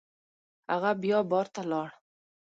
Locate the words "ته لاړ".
1.53-1.89